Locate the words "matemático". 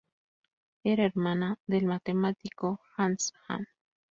1.85-2.79